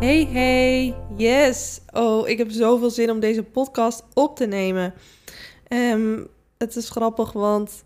[0.00, 1.80] Hey hey, yes!
[1.92, 4.94] Oh, ik heb zoveel zin om deze podcast op te nemen.
[5.68, 6.24] Ehm,
[6.58, 7.84] het is grappig, want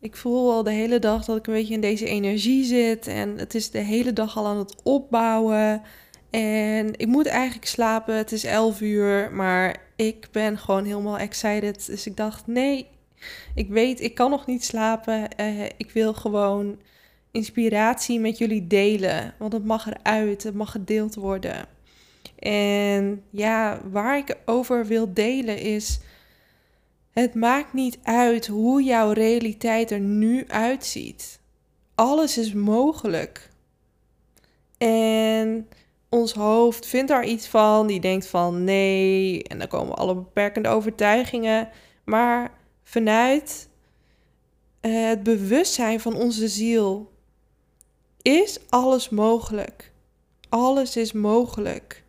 [0.00, 3.06] ik voel al de hele dag dat ik een beetje in deze energie zit.
[3.06, 5.82] En het is de hele dag al aan het opbouwen.
[6.30, 8.16] En ik moet eigenlijk slapen.
[8.16, 11.86] Het is 11 uur, maar ik ben gewoon helemaal excited.
[11.86, 12.86] Dus ik dacht, nee,
[13.54, 15.28] ik weet, ik kan nog niet slapen.
[15.40, 16.78] Uh, ik wil gewoon
[17.30, 19.34] inspiratie met jullie delen.
[19.38, 21.66] Want het mag eruit, het mag gedeeld worden.
[22.38, 26.00] En ja, waar ik over wil delen is.
[27.10, 31.40] Het maakt niet uit hoe jouw realiteit er nu uitziet.
[31.94, 33.50] Alles is mogelijk.
[34.78, 35.68] En
[36.08, 37.86] ons hoofd vindt daar iets van.
[37.86, 39.42] Die denkt van nee.
[39.42, 41.68] En dan komen alle beperkende overtuigingen.
[42.04, 42.50] Maar
[42.82, 43.68] vanuit
[44.80, 47.10] eh, het bewustzijn van onze ziel
[48.22, 49.92] is alles mogelijk.
[50.48, 52.04] Alles is mogelijk.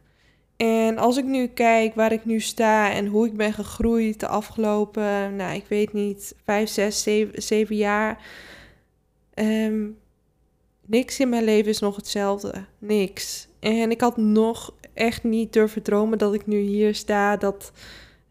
[0.57, 4.27] En als ik nu kijk waar ik nu sta en hoe ik ben gegroeid de
[4.27, 8.25] afgelopen, nou ik weet niet, vijf, zes, zeven, zeven jaar.
[9.33, 9.87] Ehm,
[10.85, 12.65] niks in mijn leven is nog hetzelfde.
[12.79, 13.47] Niks.
[13.59, 17.37] En ik had nog echt niet durven dromen dat ik nu hier sta.
[17.37, 17.71] Dat,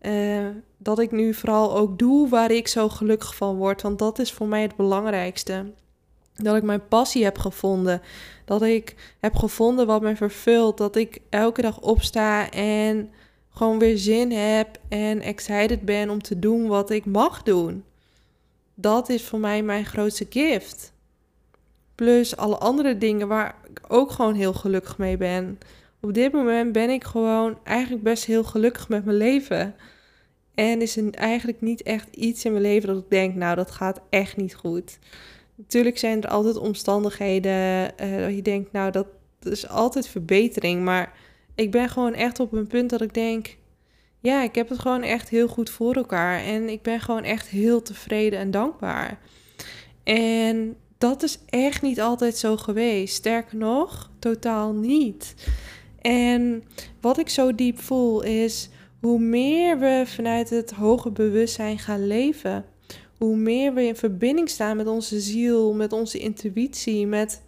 [0.02, 0.46] uh,
[0.78, 3.82] dat ik nu vooral ook doe waar ik zo gelukkig van word.
[3.82, 5.72] Want dat is voor mij het belangrijkste.
[6.42, 8.02] Dat ik mijn passie heb gevonden.
[8.44, 10.78] Dat ik heb gevonden wat mij vervult.
[10.78, 13.10] Dat ik elke dag opsta en
[13.50, 17.84] gewoon weer zin heb en excited ben om te doen wat ik mag doen.
[18.74, 20.92] Dat is voor mij mijn grootste gift.
[21.94, 25.58] Plus alle andere dingen waar ik ook gewoon heel gelukkig mee ben.
[26.00, 29.74] Op dit moment ben ik gewoon eigenlijk best heel gelukkig met mijn leven.
[30.54, 33.70] En is er eigenlijk niet echt iets in mijn leven dat ik denk, nou, dat
[33.70, 34.98] gaat echt niet goed.
[35.60, 39.06] Natuurlijk zijn er altijd omstandigheden uh, dat je denkt, nou, dat,
[39.42, 40.82] is altijd verbetering.
[40.82, 41.12] Maar
[41.54, 43.56] ik ben gewoon echt op een punt dat ik denk,
[44.20, 46.40] ja, ik heb het gewoon echt heel goed voor elkaar.
[46.40, 49.18] En ik ben gewoon echt heel tevreden en dankbaar.
[50.04, 53.14] En dat is echt niet altijd zo geweest.
[53.14, 55.34] Sterker nog, totaal niet.
[56.00, 56.64] En
[57.00, 58.68] wat ik zo diep voel is
[59.00, 62.64] hoe meer we vanuit het hoge bewustzijn gaan leven,
[63.20, 67.42] hoe meer we in verbinding staan met onze ziel, met onze intuïtie, met,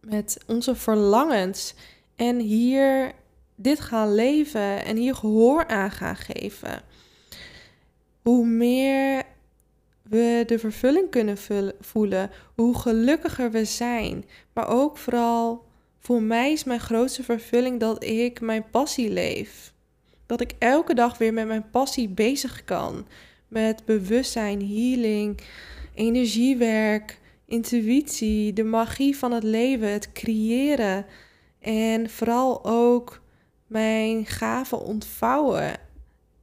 [0.00, 1.74] met onze verlangens.
[2.16, 3.12] En hier
[3.54, 6.82] dit gaan leven en hier gehoor aan gaan geven.
[8.22, 9.22] Hoe meer
[10.02, 11.36] we de vervulling kunnen
[11.80, 14.24] voelen, hoe gelukkiger we zijn.
[14.52, 15.64] Maar ook vooral
[15.98, 19.72] voor mij is mijn grootste vervulling dat ik mijn passie leef.
[20.26, 23.06] Dat ik elke dag weer met mijn passie bezig kan.
[23.50, 25.40] Met bewustzijn, healing,
[25.94, 31.06] energiewerk, intuïtie, de magie van het leven, het creëren.
[31.60, 33.22] En vooral ook
[33.66, 35.78] mijn gaven ontvouwen.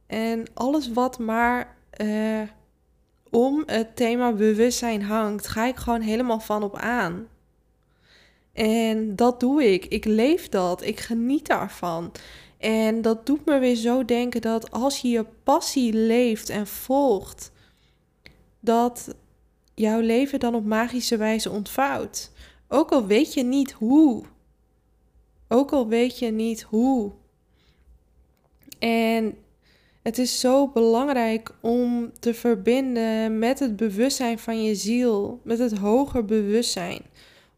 [0.06, 2.42] En alles wat maar uh,
[3.30, 7.26] om het thema bewustzijn hangt, ga ik gewoon helemaal van op aan.
[8.58, 9.84] En dat doe ik.
[9.84, 10.82] Ik leef dat.
[10.82, 12.12] Ik geniet daarvan.
[12.58, 17.52] En dat doet me weer zo denken dat als je je passie leeft en volgt,
[18.60, 19.14] dat
[19.74, 22.30] jouw leven dan op magische wijze ontvouwt.
[22.68, 24.24] Ook al weet je niet hoe.
[25.48, 27.12] Ook al weet je niet hoe.
[28.78, 29.34] En
[30.02, 35.78] het is zo belangrijk om te verbinden met het bewustzijn van je ziel, met het
[35.78, 37.02] hoger bewustzijn.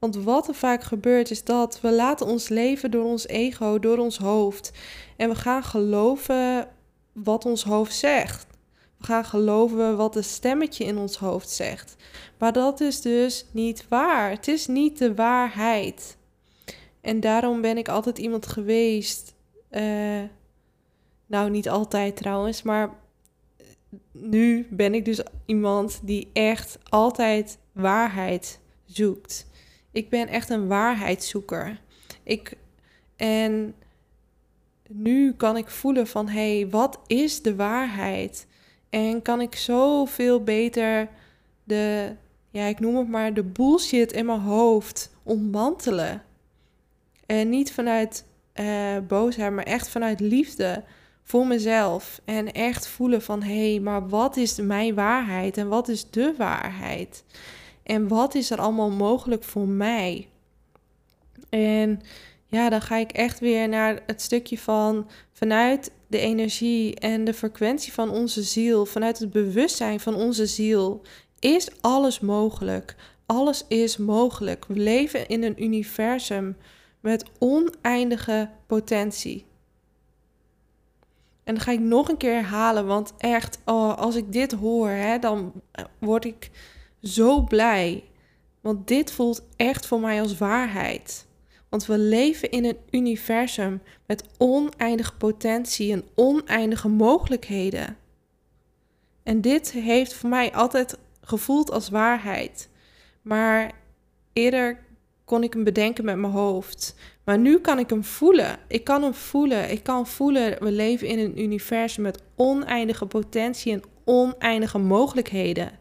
[0.01, 3.99] Want wat er vaak gebeurt is dat we laten ons leven door ons ego, door
[3.99, 4.73] ons hoofd.
[5.17, 6.69] En we gaan geloven
[7.13, 8.47] wat ons hoofd zegt.
[8.97, 11.97] We gaan geloven wat het stemmetje in ons hoofd zegt.
[12.39, 14.31] Maar dat is dus niet waar.
[14.31, 16.17] Het is niet de waarheid.
[17.01, 19.35] En daarom ben ik altijd iemand geweest.
[19.71, 20.23] Uh,
[21.27, 22.99] nou, niet altijd trouwens, maar
[24.13, 29.50] nu ben ik dus iemand die echt altijd waarheid zoekt.
[29.93, 31.81] Ik ben echt een waarheidszoeker.
[32.23, 32.57] Ik,
[33.17, 33.75] en
[34.89, 38.47] nu kan ik voelen van hé, hey, wat is de waarheid?
[38.91, 41.09] En kan ik zoveel beter
[41.65, 42.15] de,
[42.51, 46.23] ja, ik noem het maar de bullshit in mijn hoofd ontmantelen.
[47.27, 50.85] En niet vanuit uh, boosheid, maar echt vanuit liefde
[51.23, 52.21] voor mezelf.
[52.25, 56.35] En echt voelen van hé, hey, maar wat is mijn waarheid en wat is de
[56.37, 57.25] waarheid?
[57.91, 60.29] En wat is er allemaal mogelijk voor mij?
[61.49, 62.01] En
[62.47, 67.35] ja, dan ga ik echt weer naar het stukje van vanuit de energie en de
[67.35, 71.03] frequentie van onze ziel, vanuit het bewustzijn van onze ziel,
[71.39, 72.97] is alles mogelijk.
[73.27, 74.65] Alles is mogelijk.
[74.69, 76.57] We leven in een universum
[77.01, 79.45] met oneindige potentie.
[81.45, 84.89] En dan ga ik nog een keer herhalen, want echt, oh, als ik dit hoor,
[84.89, 85.53] hè, dan
[85.99, 86.51] word ik
[87.03, 88.05] zo blij.
[88.61, 91.27] Want dit voelt echt voor mij als waarheid.
[91.69, 97.97] Want we leven in een universum met oneindige potentie en oneindige mogelijkheden.
[99.23, 102.69] En dit heeft voor mij altijd gevoeld als waarheid.
[103.23, 103.73] Maar
[104.33, 104.79] eerder
[105.25, 106.95] kon ik hem bedenken met mijn hoofd.
[107.25, 108.59] Maar nu kan ik hem voelen.
[108.69, 109.71] Ik kan hem voelen.
[109.71, 115.80] Ik kan voelen, we leven in een universum met oneindige potentie en oneindige mogelijkheden.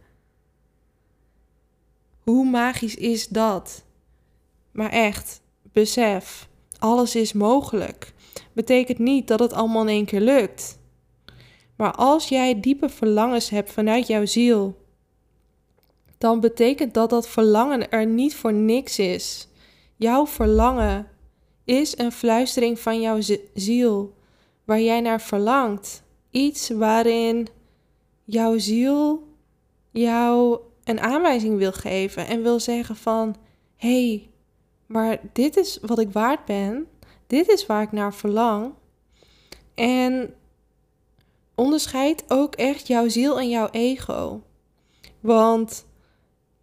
[2.30, 3.84] Hoe magisch is dat?
[4.72, 6.50] Maar echt, besef,
[6.80, 8.14] alles is mogelijk.
[8.54, 10.80] Betekent niet dat het allemaal in één keer lukt.
[11.76, 14.78] Maar als jij diepe verlangens hebt vanuit jouw ziel,
[16.18, 19.48] dan betekent dat dat verlangen er niet voor niks is.
[19.96, 21.08] Jouw verlangen
[21.64, 23.20] is een fluistering van jouw
[23.54, 24.14] ziel,
[24.66, 26.04] waar jij naar verlangt.
[26.32, 27.48] Iets waarin
[28.24, 29.28] jouw ziel
[29.92, 30.60] jou
[30.90, 33.36] een aanwijzing wil geven en wil zeggen van
[33.76, 34.30] hey,
[34.86, 36.88] maar dit is wat ik waard ben.
[37.28, 38.74] Dit is waar ik naar verlang.
[39.76, 40.34] En
[41.56, 44.42] onderscheid ook echt jouw ziel en jouw ego.
[45.20, 45.86] Want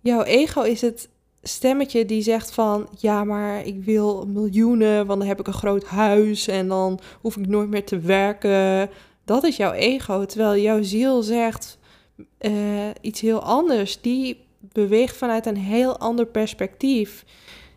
[0.00, 1.08] jouw ego is het
[1.43, 5.84] stemmetje die zegt van ja, maar ik wil miljoenen, want dan heb ik een groot
[5.84, 8.90] huis en dan hoef ik nooit meer te werken.
[9.25, 10.25] Dat is jouw ego.
[10.25, 11.75] Terwijl jouw ziel zegt
[12.40, 14.00] uh, iets heel anders.
[14.00, 17.24] Die beweegt vanuit een heel ander perspectief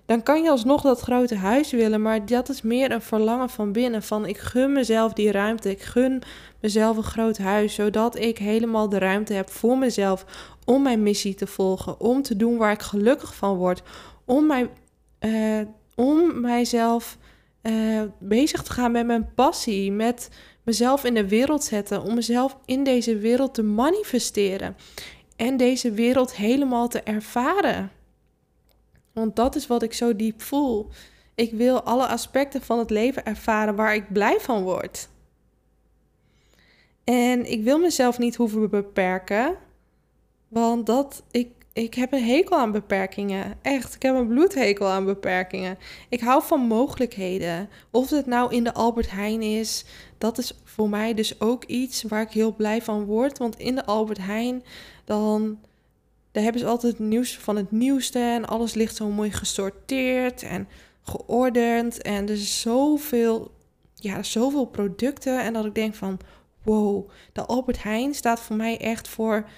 [0.09, 3.71] dan kan je alsnog dat grote huis willen, maar dat is meer een verlangen van
[3.71, 4.03] binnen.
[4.03, 6.21] Van ik gun mezelf die ruimte, ik gun
[6.59, 10.25] mezelf een groot huis, zodat ik helemaal de ruimte heb voor mezelf
[10.65, 13.81] om mijn missie te volgen, om te doen waar ik gelukkig van word,
[14.25, 14.69] om, mij,
[15.19, 17.17] uh, om mijzelf
[17.63, 20.29] uh, bezig te gaan met mijn passie, met
[20.69, 24.75] mezelf in de wereld zetten, om mezelf in deze wereld te manifesteren
[25.35, 27.91] en deze wereld helemaal te ervaren.
[29.13, 30.87] Want dat is wat ik zo diep voel.
[31.35, 35.09] Ik wil alle aspecten van het leven ervaren waar ik blij van word.
[37.03, 39.55] En ik wil mezelf niet hoeven beperken.
[40.47, 43.57] Want dat, ik, ik heb een hekel aan beperkingen.
[43.61, 45.77] Echt, ik heb een bloedhekel aan beperkingen.
[46.09, 47.69] Ik hou van mogelijkheden.
[47.91, 49.85] Of het nou in de Albert Heijn is,
[50.19, 53.37] dat is voor mij dus ook iets waar ik heel blij van word.
[53.37, 54.63] Want in de Albert Heijn,
[55.05, 55.59] dan
[56.31, 60.67] daar hebben ze altijd nieuws van het nieuwste en alles ligt zo mooi gesorteerd en
[61.01, 62.01] geordend.
[62.01, 63.51] En er is zoveel,
[63.95, 65.43] ja, zoveel producten.
[65.43, 66.19] En dat ik denk van,
[66.63, 69.49] wow, de Albert Heijn staat voor mij echt voor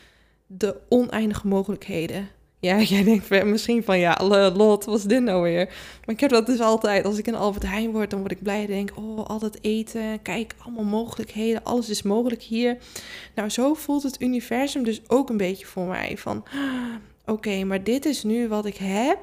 [0.47, 2.27] de oneindige mogelijkheden.
[2.61, 4.17] Ja, jij denkt misschien van ja,
[4.53, 5.65] Lot, wat is dit nou weer?
[6.05, 7.05] Maar ik heb dat dus altijd.
[7.05, 8.65] Als ik in Albert Heijn word, dan word ik blij.
[8.65, 10.21] Denk, oh, altijd eten.
[10.21, 11.63] Kijk, allemaal mogelijkheden.
[11.63, 12.77] Alles is mogelijk hier.
[13.35, 16.17] Nou, zo voelt het universum dus ook een beetje voor mij.
[16.17, 16.43] Van,
[17.25, 19.19] oké, maar dit is nu wat ik heb.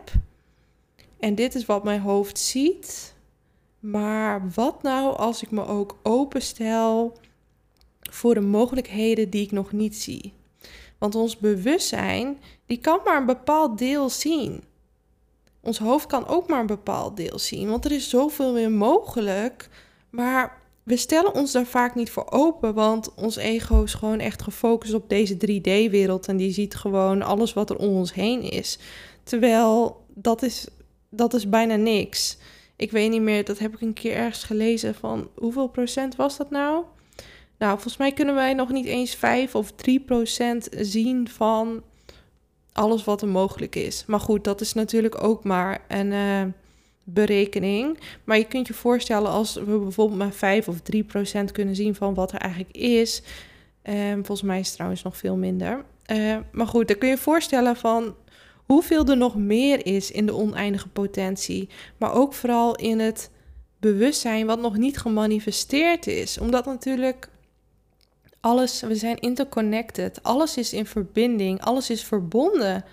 [1.19, 3.15] En dit is wat mijn hoofd ziet.
[3.81, 7.17] Maar wat nou als ik me ook openstel
[8.11, 10.33] voor de mogelijkheden die ik nog niet zie?
[10.99, 14.63] Want ons bewustzijn, die kan maar een bepaald deel zien.
[15.61, 19.69] Ons hoofd kan ook maar een bepaald deel zien, want er is zoveel meer mogelijk.
[20.11, 24.43] Maar we stellen ons daar vaak niet voor open, want ons ego is gewoon echt
[24.43, 28.79] gefocust op deze 3D-wereld en die ziet gewoon alles wat er om ons heen is.
[29.23, 30.67] Terwijl dat is,
[31.11, 32.39] dat is bijna niks.
[32.77, 36.37] Ik weet niet meer, dat heb ik een keer ergens gelezen van hoeveel procent was
[36.37, 36.85] dat nou?
[37.59, 41.83] Nou, volgens mij kunnen wij nog niet eens 5 of 3 procent zien van
[42.79, 44.05] alles wat er mogelijk is.
[44.07, 46.43] Maar goed, dat is natuurlijk ook maar een uh,
[47.05, 47.99] berekening.
[48.25, 51.95] Maar je kunt je voorstellen als we bijvoorbeeld maar 5 of 3 procent kunnen zien
[51.95, 53.23] van wat er eigenlijk is.
[53.85, 55.85] Uh, volgens mij is trouwens nog veel minder.
[56.13, 58.15] Uh, maar goed, dan kun je je voorstellen van
[58.65, 61.69] hoeveel er nog meer is in de oneindige potentie.
[61.97, 63.31] Maar ook vooral in het
[63.81, 66.39] bewustzijn wat nog niet gemanifesteerd is.
[66.39, 67.29] Omdat natuurlijk
[68.41, 70.23] alles, we zijn interconnected.
[70.23, 72.85] Alles is in verbinding, alles is verbonden.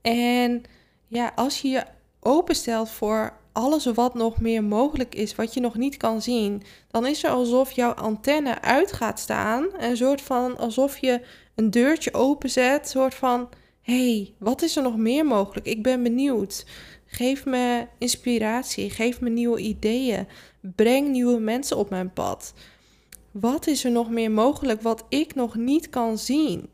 [0.00, 0.62] En
[1.06, 1.84] ja, als je je
[2.20, 7.06] openstelt voor alles wat nog meer mogelijk is, wat je nog niet kan zien, dan
[7.06, 9.66] is er alsof jouw antenne uit gaat staan.
[9.78, 11.20] Een soort van alsof je
[11.54, 13.48] een deurtje openzet, soort van
[13.82, 15.66] hey, wat is er nog meer mogelijk?
[15.66, 16.66] Ik ben benieuwd.
[17.06, 20.26] Geef me inspiratie, geef me nieuwe ideeën,
[20.60, 22.54] breng nieuwe mensen op mijn pad.
[23.40, 26.68] Wat is er nog meer mogelijk wat ik nog niet kan zien?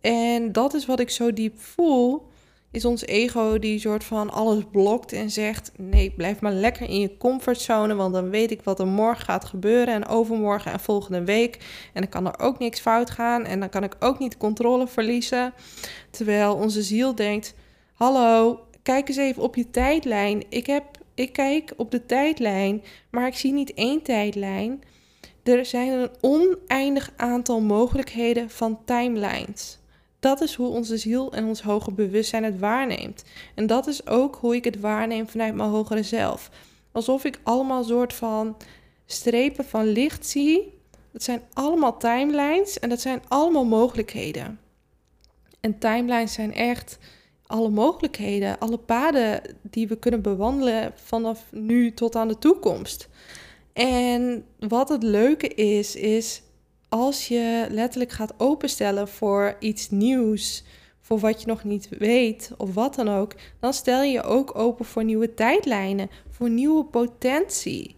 [0.00, 2.26] En dat is wat ik zo diep voel
[2.70, 7.00] is ons ego die soort van alles blokt en zegt: nee, blijf maar lekker in
[7.00, 11.24] je comfortzone, want dan weet ik wat er morgen gaat gebeuren en overmorgen en volgende
[11.24, 11.56] week.
[11.92, 14.86] En dan kan er ook niks fout gaan en dan kan ik ook niet controle
[14.86, 15.54] verliezen.
[16.10, 17.54] Terwijl onze ziel denkt:
[17.92, 20.44] hallo, kijk eens even op je tijdlijn.
[20.48, 24.82] Ik, heb, ik kijk op de tijdlijn, maar ik zie niet één tijdlijn.
[25.46, 29.78] Er zijn een oneindig aantal mogelijkheden van timelines.
[30.20, 33.24] Dat is hoe onze ziel en ons hoger bewustzijn het waarneemt.
[33.54, 36.50] En dat is ook hoe ik het waarneem vanuit mijn hogere zelf.
[36.92, 38.56] Alsof ik allemaal soort van
[39.04, 40.78] strepen van licht zie.
[41.12, 44.60] Dat zijn allemaal timelines en dat zijn allemaal mogelijkheden.
[45.60, 46.98] En timelines zijn echt
[47.46, 53.08] alle mogelijkheden, alle paden die we kunnen bewandelen vanaf nu tot aan de toekomst.
[53.76, 56.42] En wat het leuke is, is
[56.88, 60.64] als je letterlijk gaat openstellen voor iets nieuws,
[61.00, 64.58] voor wat je nog niet weet of wat dan ook, dan stel je je ook
[64.58, 67.94] open voor nieuwe tijdlijnen, voor nieuwe potentie.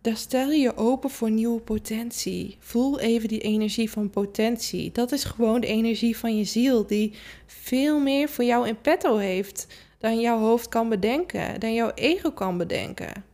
[0.00, 2.56] Daar stel je je open voor nieuwe potentie.
[2.58, 4.92] Voel even die energie van potentie.
[4.92, 7.12] Dat is gewoon de energie van je ziel, die
[7.46, 9.66] veel meer voor jou in petto heeft
[9.98, 13.28] dan jouw hoofd kan bedenken, dan jouw ego kan bedenken.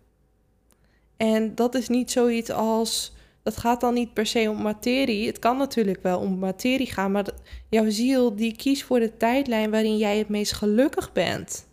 [1.17, 5.27] En dat is niet zoiets als dat gaat dan niet per se om materie.
[5.27, 7.27] Het kan natuurlijk wel om materie gaan, maar
[7.69, 11.67] jouw ziel die kiest voor de tijdlijn waarin jij het meest gelukkig bent.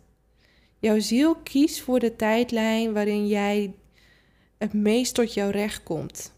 [0.78, 3.74] Jouw ziel kiest voor de tijdlijn waarin jij
[4.58, 6.32] het meest tot jouw recht komt.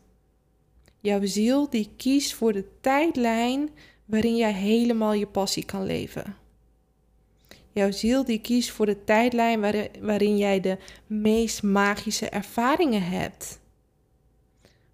[1.01, 3.71] Jouw ziel die kiest voor de tijdlijn
[4.05, 6.37] waarin jij helemaal je passie kan leven.
[7.75, 9.61] Jouw ziel die kiest voor de tijdlijn
[10.01, 13.61] waarin, jij de meest magische ervaringen hebt.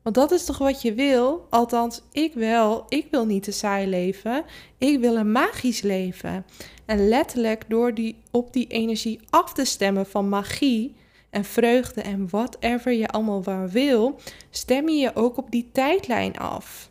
[0.03, 1.47] Want dat is toch wat je wil?
[1.51, 2.85] Althans, ik wel.
[2.89, 4.45] Ik wil niet te saai leven.
[4.79, 6.45] Ik wil een magisch leven.
[6.87, 10.95] En letterlijk door die, op die energie af te stemmen van magie
[11.31, 14.21] en vreugde en whatever je allemaal waar wil,
[14.51, 16.91] stem je je ook op die tijdlijn af.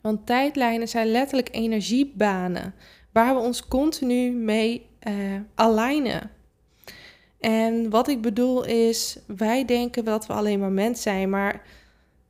[0.00, 2.74] Want tijdlijnen zijn letterlijk energiebanen
[3.16, 6.30] waar we ons continu mee uh, alignen.
[7.40, 11.66] En wat ik bedoel is, wij denken dat we alleen maar mens zijn, maar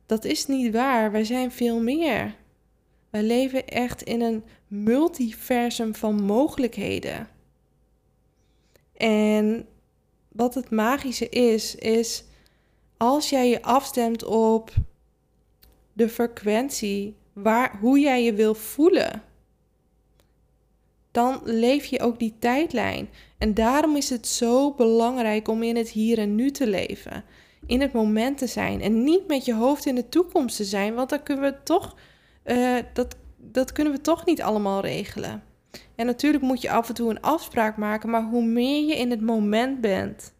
[0.05, 1.11] dat is niet waar.
[1.11, 2.35] Wij zijn veel meer.
[3.09, 7.27] Wij leven echt in een multiversum van mogelijkheden.
[8.97, 9.67] En
[10.27, 12.23] wat het magische is, is
[12.97, 14.73] als jij je afstemt op
[15.93, 19.23] de frequentie, waar, hoe jij je wil voelen,
[21.17, 23.09] dan leef je ook die tijdlijn.
[23.37, 27.23] En daarom is het zo belangrijk om in het hier en nu te leven
[27.65, 28.81] in het moment te zijn.
[28.81, 31.95] En niet met je hoofd in de toekomst te zijn, want dan kunnen we toch,
[32.45, 35.43] uh, dat, dat kunnen we toch niet allemaal regelen.
[35.95, 39.09] En natuurlijk moet je af en toe een afspraak maken, maar hoe meer je in
[39.09, 40.33] het moment bent,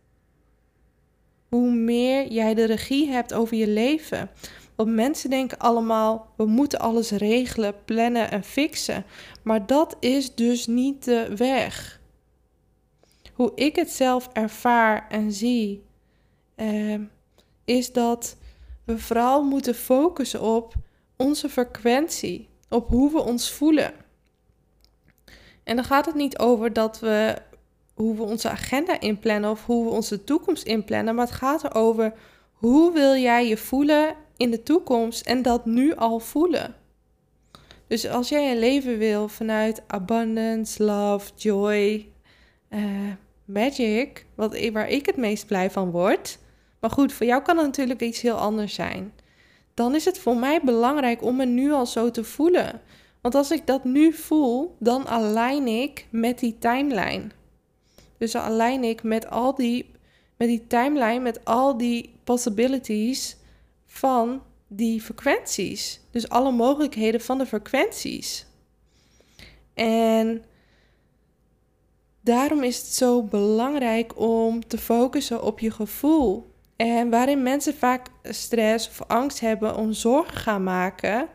[1.50, 4.29] hoe meer jij de regie hebt over je leven.
[4.77, 9.05] Want mensen denken allemaal, we moeten alles regelen, plannen en fixen.
[9.43, 12.00] Maar dat is dus niet de weg.
[13.34, 15.84] Hoe ik het zelf ervaar en zie,
[16.55, 17.00] uh,
[17.65, 18.38] is dat
[18.84, 20.74] we vooral moeten focussen op
[21.15, 23.93] onze frequentie, op hoe we ons voelen.
[25.63, 27.36] En dan gaat het niet over dat we
[27.93, 32.13] hoe we onze agenda inplannen of hoe we onze toekomst inplannen, maar het gaat erover
[32.51, 36.75] hoe wil jij je voelen in de toekomst en dat nu al voelen.
[37.88, 42.10] Dus als jij een leven wil vanuit abundance, love, joy,
[42.70, 43.12] uh,
[43.46, 46.38] magic, wat, waar ik het meest blij van word,
[46.79, 49.13] maar goed, voor jou kan het natuurlijk iets heel anders zijn.
[49.74, 52.82] Dan is het voor mij belangrijk om me nu al zo te voelen.
[53.22, 57.27] Want als ik dat nu voel, dan align ik met die timeline.
[58.17, 59.91] Dus dan align ik met al die,
[60.38, 63.38] met die timeline, met al die possibilities
[63.98, 66.01] van die frequenties.
[66.12, 68.46] Dus alle mogelijkheden van de frequenties.
[69.74, 70.44] En
[72.22, 76.51] daarom is het zo belangrijk om te focussen op je gevoel.
[76.75, 81.27] En waarin mensen vaak stress of angst hebben om zorgen gaan maken,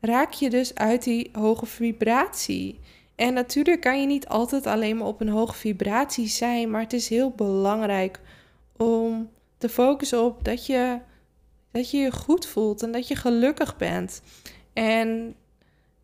[0.00, 2.80] raak je dus uit die hoge vibratie.
[3.14, 6.92] En natuurlijk kan je niet altijd alleen maar op een hoge vibratie zijn, maar het
[6.92, 8.20] is heel belangrijk
[8.76, 10.98] om te focussen op dat je
[11.76, 14.22] dat je je goed voelt en dat je gelukkig bent.
[14.72, 15.34] En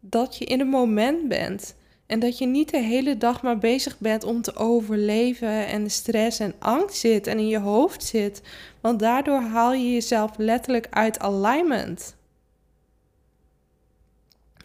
[0.00, 1.74] dat je in het moment bent.
[2.06, 5.88] En dat je niet de hele dag maar bezig bent om te overleven en de
[5.88, 8.42] stress en angst zit en in je hoofd zit.
[8.80, 12.16] Want daardoor haal je jezelf letterlijk uit alignment.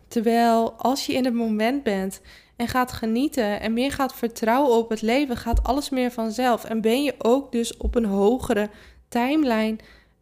[0.08, 2.22] Terwijl als je in het moment bent
[2.56, 6.64] en gaat genieten en meer gaat vertrouwen op het leven, gaat alles meer vanzelf.
[6.64, 8.70] En ben je ook dus op een hogere
[9.08, 9.78] timeline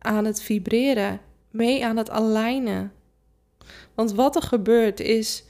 [0.06, 1.20] aan het vibreren,
[1.52, 2.92] mee aan het alignen.
[3.94, 5.44] Want wat er gebeurt is,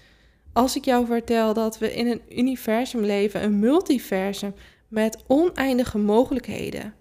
[0.54, 4.54] als ik jou vertel dat we in een universum leven, een multiversum
[4.88, 6.94] met oneindige mogelijkheden,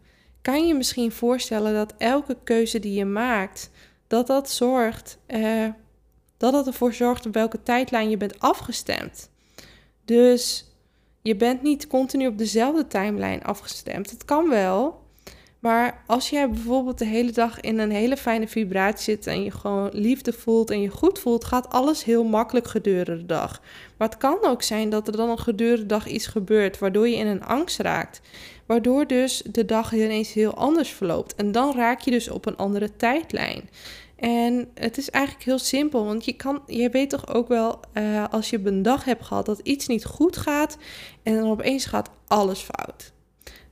[0.43, 3.71] kan je misschien voorstellen dat elke keuze die je maakt,
[4.07, 5.69] dat dat zorgt, eh,
[6.37, 9.31] dat dat ervoor zorgt op welke tijdlijn je bent afgestemd.
[10.05, 10.73] Dus
[11.23, 14.11] je bent niet continu op dezelfde timeline afgestemd.
[14.11, 15.04] Het kan wel,
[15.65, 19.51] maar als jij bijvoorbeeld de hele dag in een hele fijne vibratie zit en je
[19.51, 23.61] gewoon liefde voelt en je goed voelt, gaat alles heel makkelijk gedurende de dag.
[23.97, 27.09] Maar het kan ook zijn dat er dan een gedurende de dag iets gebeurt waardoor
[27.09, 28.21] je in een angst raakt.
[28.67, 31.35] Waardoor dus de dag ineens heel anders verloopt.
[31.35, 33.71] En dan raak je dus op een andere tijdlijn.
[34.17, 38.25] En het is eigenlijk heel simpel, want je, kan, je weet toch ook wel uh,
[38.31, 40.77] als je een dag hebt gehad dat iets niet goed gaat
[41.23, 43.14] en dan opeens gaat alles fout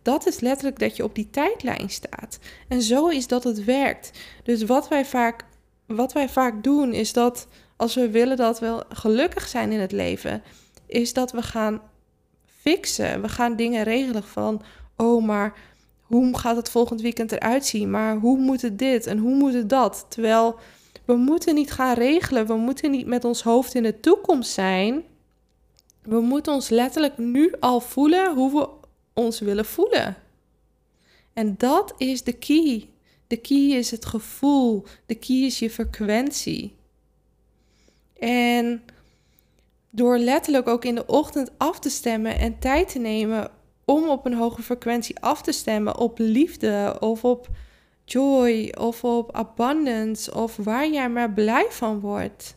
[0.02, 2.38] dat is letterlijk dat je op die tijdlijn staat.
[2.68, 4.10] En zo is dat het werkt.
[4.42, 5.44] Dus wat wij vaak,
[5.86, 9.92] wat wij vaak doen, is dat als we willen dat we gelukkig zijn in het
[9.92, 10.42] leven,
[10.86, 11.80] is dat we gaan
[12.60, 13.22] fixen.
[13.22, 14.62] We gaan dingen regelen van,
[14.96, 15.54] oh, maar
[16.02, 17.90] hoe gaat het volgend weekend eruit zien?
[17.90, 20.06] Maar hoe moet het dit en hoe moet het dat?
[20.08, 20.58] Terwijl
[21.04, 22.46] we moeten niet gaan regelen.
[22.46, 25.02] We moeten niet met ons hoofd in de toekomst zijn.
[26.02, 28.68] We moeten ons letterlijk nu al voelen hoe we
[29.14, 30.16] ons willen voelen.
[31.32, 32.88] En dat is de key.
[33.26, 34.84] De key is het gevoel.
[35.06, 36.76] De key is je frequentie.
[38.18, 38.82] En
[39.90, 43.50] door letterlijk ook in de ochtend af te stemmen en tijd te nemen
[43.84, 47.48] om op een hoge frequentie af te stemmen op liefde of op
[48.04, 52.56] joy of op abundance of waar jij maar blij van wordt.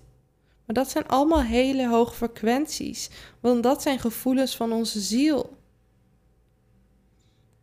[0.66, 5.58] Maar dat zijn allemaal hele hoge frequenties, want dat zijn gevoelens van onze ziel.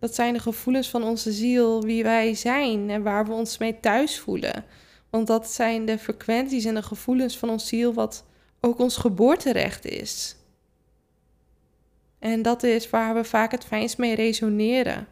[0.02, 3.80] Dat zijn de gevoelens van onze ziel, wie wij zijn en waar we ons mee
[3.80, 4.64] thuis voelen.
[5.10, 8.24] Want dat zijn de frequenties en de gevoelens van ons ziel, wat
[8.60, 10.36] ook ons geboorterecht is.
[12.18, 15.06] En dat is waar we vaak het fijnst mee resoneren.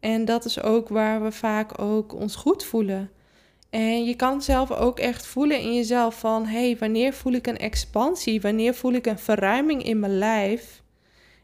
[0.00, 3.10] En dat is ook waar we vaak ook ons goed voelen.
[3.70, 7.46] En je kan zelf ook echt voelen in jezelf van, hé, hey, wanneer voel ik
[7.46, 8.40] een expansie?
[8.40, 10.81] Wanneer voel ik een verruiming in mijn lijf?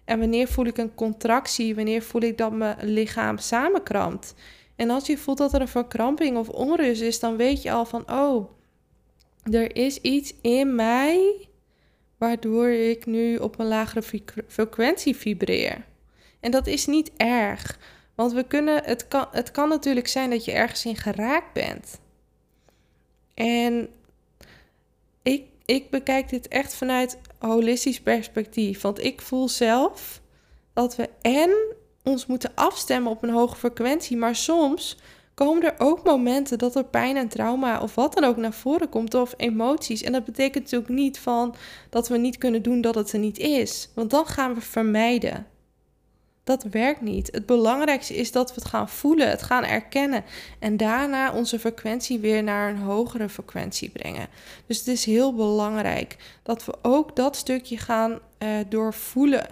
[0.09, 1.75] En wanneer voel ik een contractie?
[1.75, 4.35] Wanneer voel ik dat mijn lichaam samenkrampt?
[4.77, 7.85] En als je voelt dat er een verkramping of onrust is, dan weet je al
[7.85, 8.51] van, oh,
[9.43, 11.49] er is iets in mij
[12.19, 15.85] waardoor ik nu op een lagere frequentie vibreer.
[16.41, 17.79] En dat is niet erg,
[18.15, 22.01] want we kunnen, het, kan, het kan natuurlijk zijn dat je ergens in geraakt bent.
[23.35, 23.89] En
[25.23, 28.81] ik, ik bekijk dit echt vanuit holistisch perspectief.
[28.81, 30.21] Want ik voel zelf
[30.73, 31.51] dat we en
[32.05, 34.97] ons moeten afstemmen op een hoge frequentie, maar soms
[35.35, 38.89] komen er ook momenten dat er pijn en trauma of wat dan ook naar voren
[38.89, 40.03] komt of emoties.
[40.03, 41.55] En dat betekent natuurlijk niet van
[41.91, 45.47] dat we niet kunnen doen dat het er niet is, want dan gaan we vermijden.
[46.49, 47.29] Dat werkt niet.
[47.33, 50.25] Het belangrijkste is dat we het gaan voelen, het gaan erkennen
[50.59, 54.27] en daarna onze frequentie weer naar een hogere frequentie brengen.
[54.67, 59.47] Dus het is heel belangrijk dat we ook dat stukje gaan uh, doorvoelen.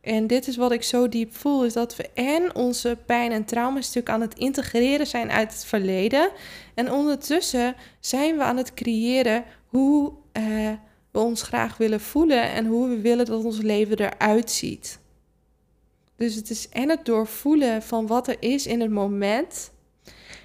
[0.00, 3.44] En dit is wat ik zo diep voel, is dat we en onze pijn- en
[3.44, 6.30] traumastuk aan het integreren zijn uit het verleden.
[6.74, 10.70] En ondertussen zijn we aan het creëren hoe uh,
[11.10, 15.02] we ons graag willen voelen en hoe we willen dat ons leven eruit ziet.
[16.16, 19.72] Dus het is en het doorvoelen van wat er is in het moment.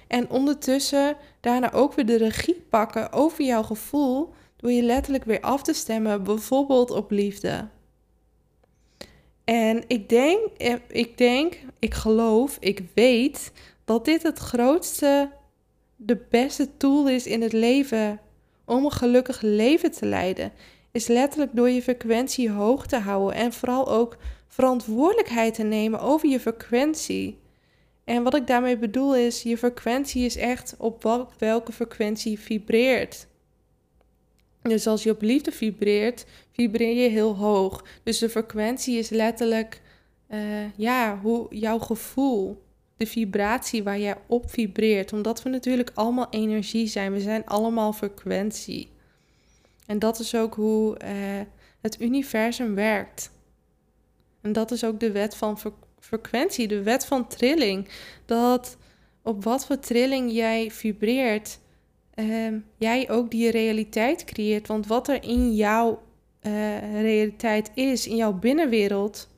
[0.06, 4.32] En ondertussen daarna ook weer de regie pakken over jouw gevoel.
[4.56, 7.68] Door je letterlijk weer af te stemmen, bijvoorbeeld op liefde.
[9.44, 13.52] En ik denk, eh, ik denk, ik geloof, ik weet
[13.84, 15.30] dat dit het grootste,
[15.96, 18.20] de beste tool is in het leven
[18.64, 20.52] om een gelukkig leven te leiden.
[20.92, 24.16] Is letterlijk door je frequentie hoog te houden en vooral ook
[24.48, 27.38] verantwoordelijkheid te nemen over je frequentie.
[28.04, 33.26] En wat ik daarmee bedoel is, je frequentie is echt op welke frequentie vibreert.
[34.62, 37.84] Dus als je op liefde vibreert, vibreer je heel hoog.
[38.02, 39.80] Dus de frequentie is letterlijk
[40.30, 40.38] uh,
[40.76, 42.62] ja, hoe, jouw gevoel,
[42.96, 45.12] de vibratie waar jij op vibreert.
[45.12, 47.12] Omdat we natuurlijk allemaal energie zijn.
[47.12, 48.90] We zijn allemaal frequentie.
[49.90, 51.10] En dat is ook hoe uh,
[51.80, 53.30] het universum werkt.
[54.40, 55.58] En dat is ook de wet van
[55.98, 57.88] frequentie, de wet van trilling.
[58.24, 58.76] Dat
[59.22, 61.58] op wat voor trilling jij vibreert,
[62.14, 64.66] uh, jij ook die realiteit creëert.
[64.66, 66.02] Want wat er in jouw
[66.42, 69.28] uh, realiteit is, in jouw binnenwereld,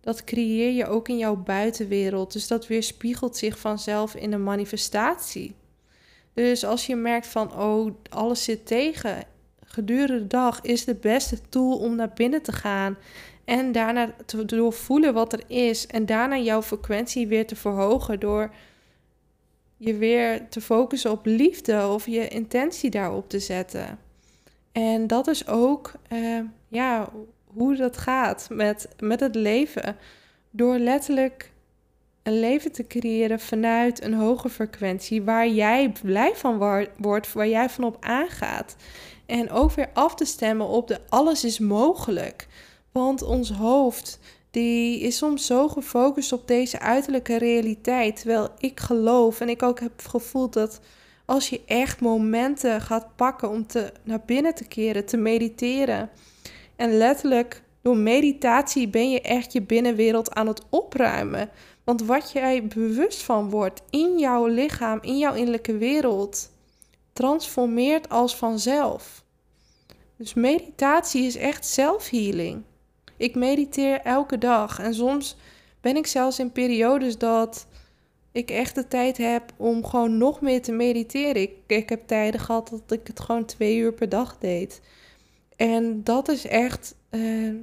[0.00, 2.32] dat creëer je ook in jouw buitenwereld.
[2.32, 5.54] Dus dat weerspiegelt zich vanzelf in de manifestatie.
[6.34, 9.28] Dus als je merkt van, oh, alles zit tegen,
[9.72, 12.96] gedurende de dag is de beste tool om naar binnen te gaan.
[13.44, 15.86] En daarna te doorvoelen wat er is.
[15.86, 18.50] En daarna jouw frequentie weer te verhogen door
[19.76, 23.98] je weer te focussen op liefde of je intentie daarop te zetten.
[24.72, 27.08] En dat is ook uh, ja,
[27.46, 29.96] hoe dat gaat met, met het leven.
[30.50, 31.52] Door letterlijk
[32.22, 36.58] een leven te creëren vanuit een hoge frequentie waar jij blij van
[36.96, 38.76] wordt, waar jij van op aangaat.
[39.30, 42.46] En ook weer af te stemmen op de alles is mogelijk.
[42.92, 44.18] Want ons hoofd
[44.50, 48.16] die is soms zo gefocust op deze uiterlijke realiteit.
[48.16, 50.80] Terwijl ik geloof en ik ook heb gevoeld dat
[51.24, 56.10] als je echt momenten gaat pakken om te, naar binnen te keren, te mediteren.
[56.76, 61.50] En letterlijk door meditatie ben je echt je binnenwereld aan het opruimen.
[61.84, 66.49] Want wat jij bewust van wordt in jouw lichaam, in jouw innerlijke wereld,
[67.20, 69.24] transformeert als vanzelf.
[70.16, 72.62] Dus meditatie is echt zelfhealing.
[73.16, 75.36] Ik mediteer elke dag en soms
[75.80, 77.66] ben ik zelfs in periodes dat
[78.32, 81.48] ik echt de tijd heb om gewoon nog meer te mediteren.
[81.66, 84.80] Ik, heb tijden gehad dat ik het gewoon twee uur per dag deed.
[85.56, 87.54] En dat is echt, uh,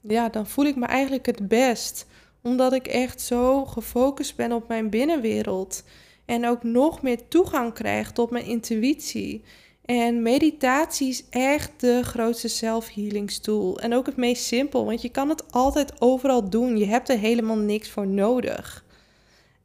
[0.00, 2.06] ja, dan voel ik me eigenlijk het best.
[2.42, 5.82] Omdat ik echt zo gefocust ben op mijn binnenwereld.
[6.26, 9.42] En ook nog meer toegang krijg tot mijn intuïtie.
[9.84, 13.80] En meditatie is echt de grootste self-healingstool.
[13.80, 16.76] En ook het meest simpel, want je kan het altijd overal doen.
[16.76, 18.84] Je hebt er helemaal niks voor nodig.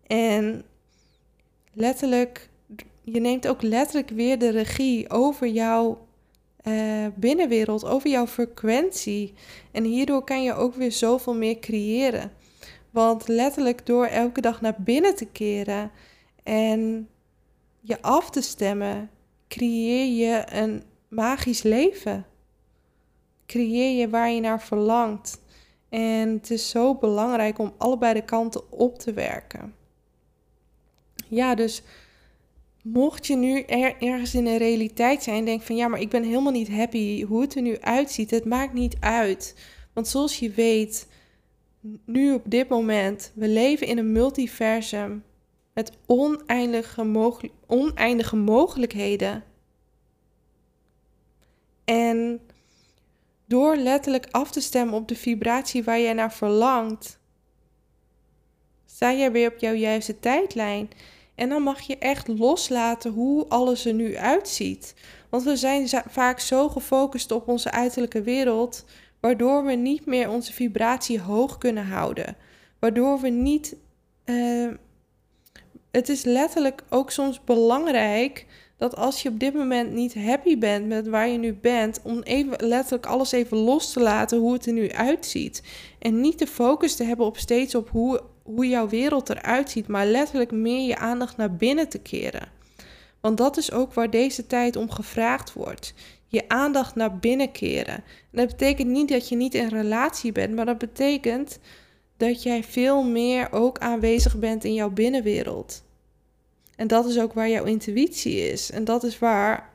[0.07, 0.63] En
[1.73, 2.49] letterlijk,
[3.03, 6.07] je neemt ook letterlijk weer de regie over jouw
[6.63, 9.33] uh, binnenwereld, over jouw frequentie.
[9.71, 12.31] En hierdoor kan je ook weer zoveel meer creëren.
[12.91, 15.91] Want letterlijk door elke dag naar binnen te keren
[16.43, 17.09] en
[17.79, 19.09] je af te stemmen
[19.47, 22.25] creëer je een magisch leven.
[23.45, 25.41] Creëer je waar je naar verlangt.
[25.89, 29.75] En het is zo belangrijk om allebei de kanten op te werken.
[31.27, 31.83] Ja, dus
[32.83, 33.61] mocht je nu
[33.99, 37.23] ergens in een realiteit zijn en denk van ja, maar ik ben helemaal niet happy
[37.23, 39.55] hoe het er nu uitziet, het maakt niet uit.
[39.93, 41.07] Want zoals je weet,
[42.05, 45.23] nu op dit moment, we leven in een multiversum
[45.73, 49.43] met oneindige, oneindige mogelijkheden.
[51.85, 52.41] En
[53.45, 57.19] door letterlijk af te stemmen op de vibratie waar jij naar verlangt,
[58.85, 60.89] sta jij weer op jouw juiste tijdlijn.
[61.35, 64.95] En dan mag je echt loslaten hoe alles er nu uitziet.
[65.29, 68.85] Want we zijn vaak zo gefocust op onze uiterlijke wereld,
[69.19, 72.35] waardoor we niet meer onze vibratie hoog kunnen houden.
[72.79, 73.75] Waardoor we niet.
[74.25, 74.73] Uh,
[75.91, 78.45] het is letterlijk ook soms belangrijk
[78.77, 82.21] dat als je op dit moment niet happy bent met waar je nu bent, om
[82.21, 85.63] even letterlijk alles even los te laten hoe het er nu uitziet.
[85.99, 89.87] En niet de focus te hebben op steeds op hoe, hoe jouw wereld eruit ziet,
[89.87, 92.47] maar letterlijk meer je aandacht naar binnen te keren.
[93.19, 95.93] Want dat is ook waar deze tijd om gevraagd wordt.
[96.27, 97.95] Je aandacht naar binnen keren.
[97.95, 101.59] En dat betekent niet dat je niet in relatie bent, maar dat betekent
[102.21, 105.83] dat jij veel meer ook aanwezig bent in jouw binnenwereld.
[106.75, 108.71] En dat is ook waar jouw intuïtie is.
[108.71, 109.69] En dat is waar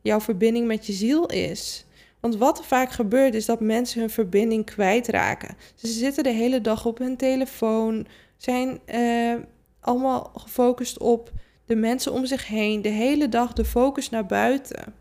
[0.00, 1.84] jouw verbinding met je ziel is.
[2.20, 5.56] Want wat er vaak gebeurt is dat mensen hun verbinding kwijtraken.
[5.74, 9.34] Ze zitten de hele dag op hun telefoon, zijn uh,
[9.80, 11.32] allemaal gefocust op
[11.64, 14.94] de mensen om zich heen, de hele dag de focus naar buiten.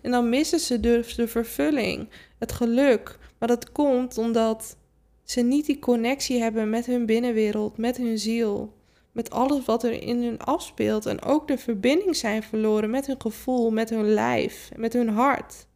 [0.00, 3.18] En dan missen ze dus de vervulling, het geluk.
[3.38, 4.76] Maar dat komt omdat
[5.24, 8.72] ze niet die connectie hebben met hun binnenwereld, met hun ziel
[9.12, 13.20] met alles wat er in hun afspeelt en ook de verbinding zijn verloren met hun
[13.20, 15.66] gevoel, met hun lijf, met hun hart.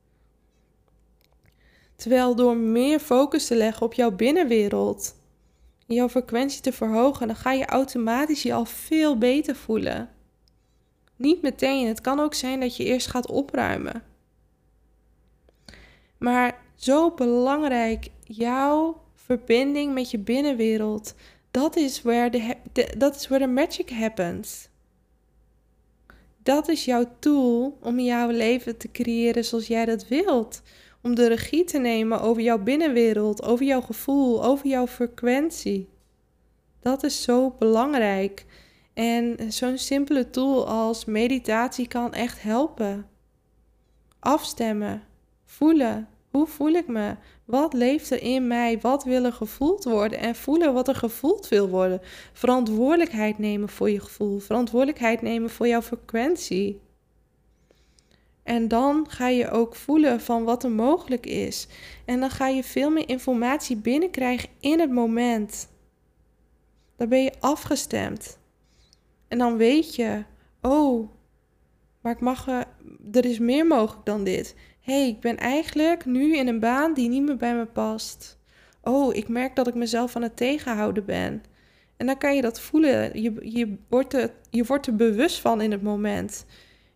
[1.96, 5.14] Terwijl door meer focus te leggen op jouw binnenwereld,
[5.86, 10.10] jouw frequentie te verhogen, dan ga je automatisch je al veel beter voelen.
[11.16, 11.86] Niet meteen.
[11.86, 14.02] Het kan ook zijn dat je eerst gaat opruimen.
[16.18, 21.14] Maar zo belangrijk, jouw verbinding met je binnenwereld.
[21.50, 22.54] Dat is waar de,
[22.98, 24.68] dat is where the magic happens.
[26.42, 30.62] Dat is jouw tool om jouw leven te creëren zoals jij dat wilt.
[31.02, 35.88] Om de regie te nemen over jouw binnenwereld, over jouw gevoel, over jouw frequentie.
[36.80, 38.44] Dat is zo belangrijk.
[38.94, 43.06] En zo'n simpele tool als meditatie kan echt helpen.
[44.18, 45.02] Afstemmen,
[45.44, 46.08] voelen.
[46.30, 47.16] Hoe voel ik me?
[47.46, 48.80] Wat leeft er in mij?
[48.80, 50.18] Wat wil er gevoeld worden?
[50.18, 52.00] En voelen wat er gevoeld wil worden.
[52.32, 54.38] Verantwoordelijkheid nemen voor je gevoel.
[54.38, 56.80] Verantwoordelijkheid nemen voor jouw frequentie.
[58.42, 61.68] En dan ga je ook voelen van wat er mogelijk is.
[62.04, 65.68] En dan ga je veel meer informatie binnenkrijgen in het moment.
[66.96, 68.38] Dan ben je afgestemd.
[69.28, 70.24] En dan weet je,
[70.62, 71.08] oh,
[72.00, 72.46] maar ik mag,
[73.12, 74.54] er is meer mogelijk dan dit.
[74.86, 78.38] Hey, ik ben eigenlijk nu in een baan die niet meer bij me past.
[78.82, 81.42] Oh, ik merk dat ik mezelf aan het tegenhouden ben.
[81.96, 83.22] En dan kan je dat voelen.
[83.22, 86.46] Je, je, wordt er, je wordt er bewust van in het moment.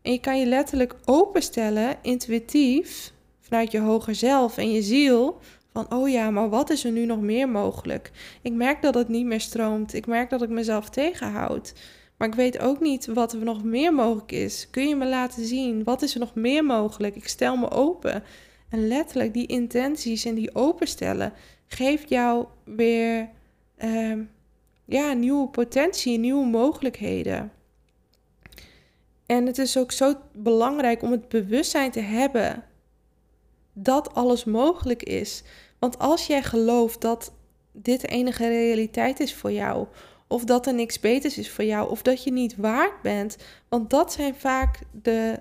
[0.03, 5.39] En je kan je letterlijk openstellen, intuïtief, vanuit je hoger zelf en je ziel.
[5.73, 8.11] Van, oh ja, maar wat is er nu nog meer mogelijk?
[8.43, 9.95] Ik merk dat het niet meer stroomt.
[9.95, 11.75] Ik merk dat ik mezelf tegenhoud.
[12.21, 14.71] Maar ik weet ook niet wat er nog meer mogelijk is.
[14.71, 15.85] Kun je me laten zien?
[15.85, 17.17] Wat is er nog meer mogelijk?
[17.17, 18.23] Ik stel me open.
[18.69, 21.33] En letterlijk die intenties en die openstellen
[21.67, 23.29] geeft jou weer
[23.85, 24.19] uh,
[24.85, 27.53] ja, nieuwe potentie, nieuwe mogelijkheden.
[29.27, 32.65] En het is ook zo belangrijk om het bewustzijn te hebben
[33.73, 35.43] dat alles mogelijk is.
[35.79, 37.33] Want als jij gelooft dat
[37.73, 39.87] dit de enige realiteit is voor jou,
[40.31, 43.37] of dat er niks beters is voor jou, of dat je niet waard bent.
[43.69, 45.41] Want dat zijn vaak de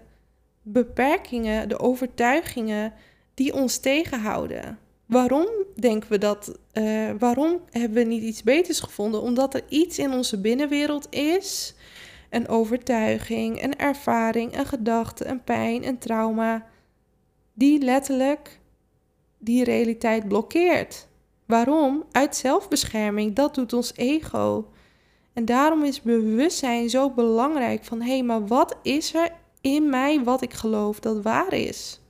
[0.61, 2.93] beperkingen, de overtuigingen
[3.33, 4.79] die ons tegenhouden.
[5.05, 6.59] Waarom denken we dat?
[6.73, 9.21] Uh, waarom hebben we niet iets beters gevonden?
[9.21, 11.75] Omdat er iets in onze binnenwereld is,
[12.29, 16.65] een overtuiging, een ervaring, een gedachte, een pijn, een trauma,
[17.53, 18.59] die letterlijk
[19.37, 21.07] die realiteit blokkeert.
[21.45, 22.03] Waarom?
[22.11, 23.35] Uit zelfbescherming.
[23.35, 24.71] Dat doet ons ego.
[25.39, 30.23] En daarom is bewustzijn zo belangrijk van hé, hey, maar wat is er in mij
[30.23, 32.01] wat ik geloof dat waar is?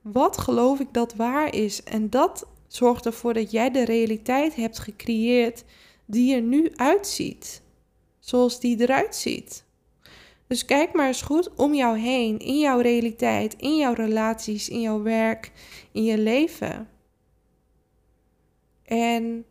[0.00, 1.82] Wat geloof ik dat waar is?
[1.82, 5.64] En dat zorgt ervoor dat jij de realiteit hebt gecreëerd
[6.04, 7.62] die er nu uitziet.
[8.18, 9.64] Zoals die eruit ziet.
[10.46, 14.80] Dus kijk maar eens goed om jou heen, in jouw realiteit, in jouw relaties, in
[14.80, 15.52] jouw werk,
[15.90, 16.88] in je leven.
[18.84, 19.44] En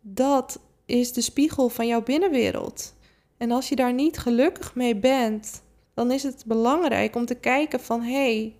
[0.00, 2.94] dat is de spiegel van jouw binnenwereld.
[3.36, 5.62] En als je daar niet gelukkig mee bent,
[5.94, 8.56] dan is het belangrijk om te kijken van hé, hey,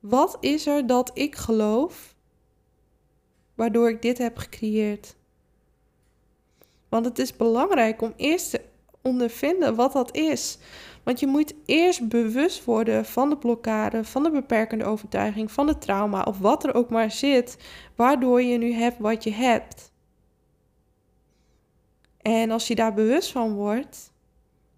[0.00, 2.14] wat is er dat ik geloof
[3.54, 5.16] waardoor ik dit heb gecreëerd?
[6.88, 8.60] Want het is belangrijk om eerst te
[9.02, 10.58] ondervinden wat dat is.
[11.02, 15.78] Want je moet eerst bewust worden van de blokkade, van de beperkende overtuiging, van de
[15.78, 17.56] trauma of wat er ook maar zit,
[17.96, 19.87] waardoor je nu hebt wat je hebt.
[22.28, 24.12] En als je daar bewust van wordt,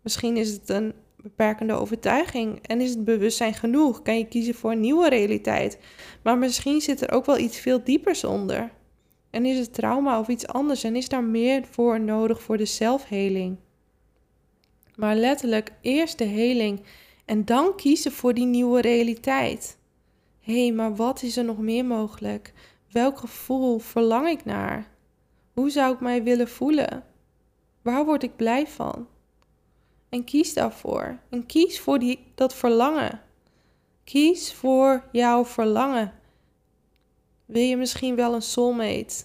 [0.03, 4.71] misschien is het een beperkende overtuiging en is het bewustzijn genoeg, kan je kiezen voor
[4.71, 5.79] een nieuwe realiteit.
[6.23, 8.71] Maar misschien zit er ook wel iets veel diepers onder.
[9.31, 12.65] En is het trauma of iets anders en is daar meer voor nodig voor de
[12.65, 13.57] zelfheling.
[14.97, 16.81] Maar letterlijk eerst de heling
[17.25, 19.79] en dan kiezen voor die nieuwe realiteit.
[20.41, 22.53] Hé, hey, maar wat is er nog meer mogelijk?
[22.91, 24.89] Welk gevoel verlang ik naar?
[25.53, 27.09] Hoe zou ik mij willen voelen?
[27.83, 29.07] Waar word ik blij van?
[30.09, 31.19] En kies daarvoor.
[31.31, 33.21] En kies voor die, dat verlangen.
[34.05, 36.13] Kies voor jouw verlangen.
[37.47, 39.25] Wil je misschien wel een soulmate?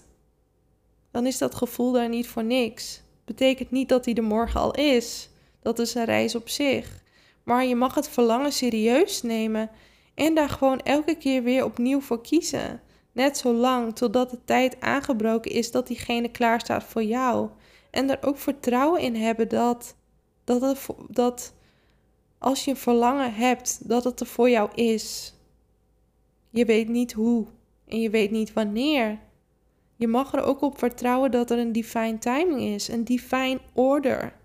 [1.10, 3.02] Dan is dat gevoel daar niet voor niks.
[3.24, 5.28] Betekent niet dat hij er morgen al is.
[5.62, 7.02] Dat is een reis op zich.
[7.42, 9.70] Maar je mag het verlangen serieus nemen
[10.14, 12.80] en daar gewoon elke keer weer opnieuw voor kiezen.
[13.12, 17.48] Net zo lang totdat de tijd aangebroken is dat diegene klaar staat voor jou.
[17.96, 19.96] En er ook vertrouwen in hebben dat,
[20.44, 21.54] dat, dat
[22.38, 25.34] als je een verlangen hebt, dat het er voor jou is.
[26.50, 27.46] Je weet niet hoe
[27.86, 29.18] en je weet niet wanneer.
[29.96, 34.36] Je mag er ook op vertrouwen dat er een divine timing is, een divine order.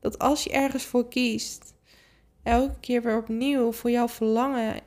[0.00, 1.74] Dat als je ergens voor kiest,
[2.42, 4.80] elke keer weer opnieuw voor jouw verlangen,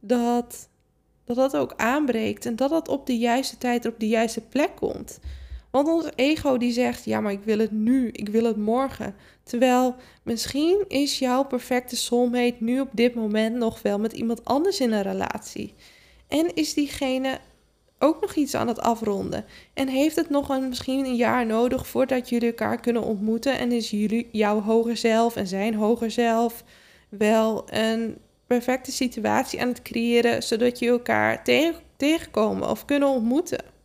[0.00, 0.68] dat
[1.24, 4.76] dat dat ook aanbreekt en dat dat op de juiste tijd op de juiste plek
[4.76, 5.20] komt.
[5.84, 9.14] Want ons ego die zegt, ja, maar ik wil het nu, ik wil het morgen.
[9.42, 14.80] Terwijl misschien is jouw perfecte soulmate nu op dit moment nog wel met iemand anders
[14.80, 15.74] in een relatie.
[16.28, 17.38] En is diegene
[17.98, 19.44] ook nog iets aan het afronden.
[19.74, 23.58] En heeft het nog een, misschien een jaar nodig voordat jullie elkaar kunnen ontmoeten.
[23.58, 26.64] En is jullie, jouw hoger zelf en zijn hoger zelf
[27.08, 33.76] wel een perfecte situatie aan het creëren, zodat je elkaar tegen, tegenkomen of kunnen ontmoeten.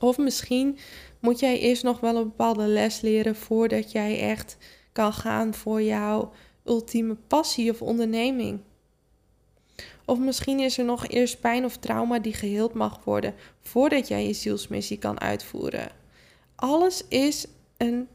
[0.00, 0.78] Of misschien
[1.18, 4.56] moet jij eerst nog wel een bepaalde les leren voordat jij echt
[4.92, 6.32] kan gaan voor jouw
[6.64, 8.60] ultieme passie of onderneming.
[10.04, 14.26] Of misschien is er nog eerst pijn of trauma die geheeld mag worden voordat jij
[14.26, 15.90] je zielsmissie kan uitvoeren.
[16.54, 18.08] Alles is een,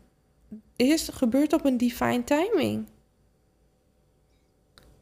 [0.76, 2.86] is gebeurt op een divine timing.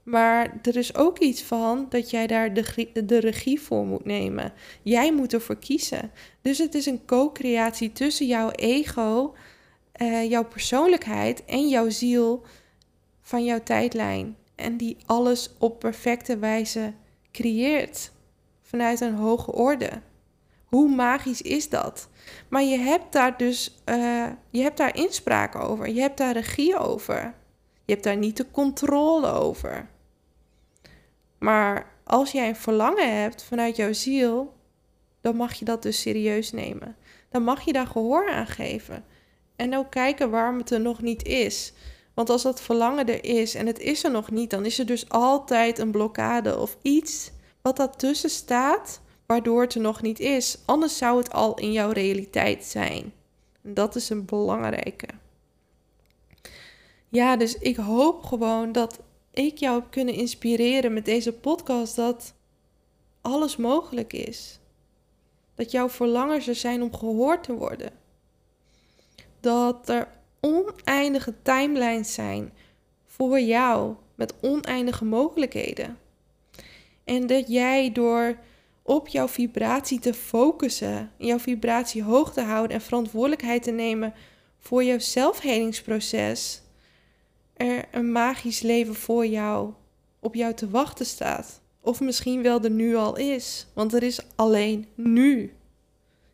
[0.04, 4.54] Maar er is ook iets van dat jij daar de, de regie voor moet nemen.
[4.82, 6.12] Jij moet ervoor kiezen.
[6.42, 9.36] Dus het is een co-creatie tussen jouw ego,
[10.02, 12.44] uh, jouw persoonlijkheid en jouw ziel
[13.22, 14.36] van jouw tijdlijn.
[14.56, 16.94] En die alles op perfecte wijze
[17.32, 18.12] creëert.
[18.62, 19.90] Vanuit een hoge orde.
[20.66, 22.10] Hoe magisch is dat?
[22.48, 25.90] Maar je hebt daar dus uh, je hebt daar inspraak over.
[25.90, 27.34] Je hebt daar regie over.
[27.86, 29.92] Je hebt daar niet de controle over.
[31.44, 34.54] Maar als jij een verlangen hebt vanuit jouw ziel,
[35.22, 36.96] dan mag je dat dus serieus nemen.
[37.30, 39.06] Dan mag je daar gehoor aan geven.
[39.56, 41.74] En ook kijken waarom het er nog niet is.
[42.14, 44.86] Want als dat verlangen er is en het is er nog niet, dan is er
[44.86, 50.58] dus altijd een blokkade of iets wat daartussen staat, waardoor het er nog niet is.
[50.66, 53.14] Anders zou het al in jouw realiteit zijn.
[53.62, 55.08] Dat is een belangrijke.
[57.10, 59.00] Ja, dus ik hoop gewoon dat
[59.34, 62.34] ik jou heb kunnen inspireren met deze podcast dat
[63.22, 64.60] alles mogelijk is.
[65.56, 67.92] Dat jouw verlangens er zijn om gehoord te worden.
[69.40, 70.08] Dat er
[70.40, 72.54] oneindige timelines zijn
[73.06, 75.98] voor jou met oneindige mogelijkheden.
[77.04, 78.38] En dat jij door
[78.82, 84.14] op jouw vibratie te focussen, jouw vibratie hoog te houden en verantwoordelijkheid te nemen
[84.60, 86.63] voor jouw zelfhelingsproces,
[87.54, 89.74] er een magisch leven voor jou
[90.20, 91.62] op jou te wachten staat.
[91.82, 95.54] Of misschien wel er nu al is, want er is alleen nu.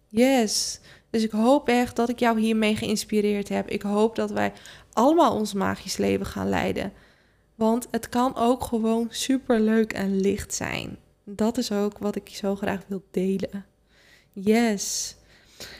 [0.07, 0.79] Yes.
[1.09, 3.69] Dus ik hoop echt dat ik jou hiermee geïnspireerd heb.
[3.69, 4.53] Ik hoop dat wij
[4.93, 6.93] allemaal ons magisch leven gaan leiden.
[7.55, 10.97] Want het kan ook gewoon super leuk en licht zijn.
[11.23, 13.65] Dat is ook wat ik zo graag wil delen.
[14.31, 15.15] Yes.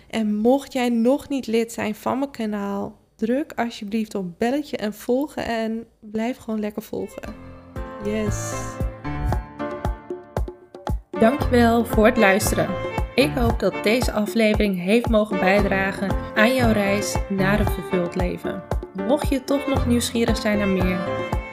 [0.10, 4.93] En mocht jij nog niet lid zijn van mijn kanaal, druk alsjeblieft op belletje en
[4.93, 7.34] volgen en blijf gewoon lekker volgen.
[8.05, 8.53] Yes.
[11.10, 12.69] Dankjewel voor het luisteren.
[13.15, 18.63] Ik hoop dat deze aflevering heeft mogen bijdragen aan jouw reis naar een vervuld leven.
[19.08, 20.99] Mocht je toch nog nieuwsgierig zijn naar meer,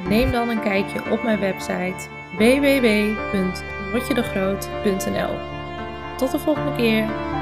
[0.08, 5.34] neem dan een kijkje op mijn website www.rotjedegroot.nl.
[6.16, 7.35] Tot de volgende keer.